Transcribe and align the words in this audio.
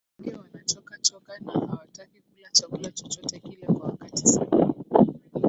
Ndege 0.19 0.37
wanachoka 0.37 0.97
choka 1.01 1.39
na 1.39 1.51
hawataki 1.51 2.21
kula 2.21 2.49
Chakula 2.51 2.91
chochote 2.91 3.39
kile 3.39 3.67
kwa 3.67 3.87
wakati 3.89 4.27
sahihi 4.27 4.73